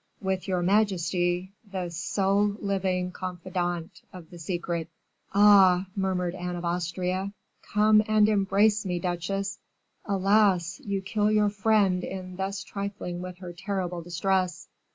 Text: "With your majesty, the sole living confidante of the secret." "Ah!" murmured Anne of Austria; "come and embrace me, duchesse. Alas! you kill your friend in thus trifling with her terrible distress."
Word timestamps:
"With 0.19 0.47
your 0.47 0.63
majesty, 0.63 1.51
the 1.71 1.89
sole 1.91 2.55
living 2.59 3.11
confidante 3.11 4.01
of 4.11 4.31
the 4.31 4.39
secret." 4.39 4.89
"Ah!" 5.31 5.85
murmured 5.95 6.33
Anne 6.33 6.55
of 6.55 6.65
Austria; 6.65 7.31
"come 7.61 8.01
and 8.07 8.27
embrace 8.27 8.83
me, 8.83 8.97
duchesse. 8.97 9.59
Alas! 10.05 10.79
you 10.83 11.03
kill 11.03 11.29
your 11.31 11.49
friend 11.51 12.03
in 12.03 12.35
thus 12.37 12.63
trifling 12.63 13.21
with 13.21 13.37
her 13.37 13.53
terrible 13.53 14.01
distress." 14.01 14.69